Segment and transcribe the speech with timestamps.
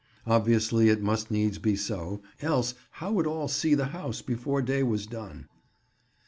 [0.25, 4.81] Obviously it must needs be so, else how would all see the house before day
[4.81, 5.45] was done?